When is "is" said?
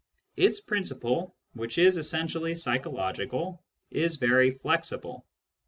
1.77-1.95, 3.91-4.15